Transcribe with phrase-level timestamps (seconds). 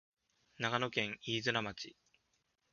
[0.57, 1.95] 長野県飯綱町